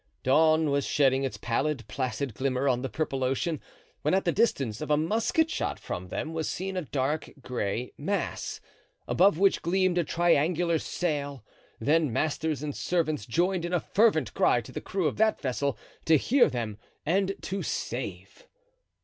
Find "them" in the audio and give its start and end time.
6.07-6.33, 16.49-16.79